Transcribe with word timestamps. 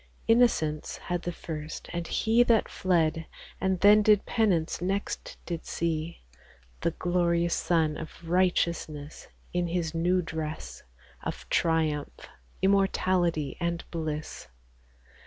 Innocence 0.27 0.97
had 0.97 1.21
the 1.21 1.31
first; 1.31 1.87
and 1.93 2.07
he 2.07 2.41
That 2.41 2.67
fled, 2.67 3.27
and 3.61 3.79
then 3.81 4.01
did 4.01 4.25
penance, 4.25 4.81
next 4.81 5.37
did 5.45 5.63
see 5.63 6.23
The 6.79 6.89
glorious 6.89 7.53
Sun 7.53 7.97
of 7.97 8.27
Righteousness 8.27 9.27
In 9.53 9.67
His 9.67 9.93
new 9.93 10.23
dress 10.23 10.81
Of 11.21 11.47
triumph, 11.49 12.27
immortality, 12.63 13.57
and 13.61 13.83
bliss. 13.91 14.47